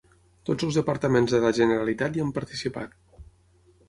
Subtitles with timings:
[0.49, 2.97] Tots els departaments de la Generalitat hi han participat.